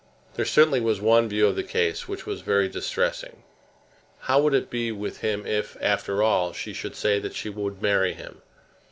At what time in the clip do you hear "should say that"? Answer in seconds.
6.73-7.35